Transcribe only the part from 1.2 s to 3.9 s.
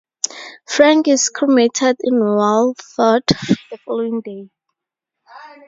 cremated in Walford the